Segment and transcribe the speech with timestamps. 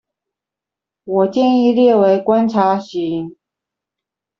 [1.03, 3.37] 我建議列為觀察席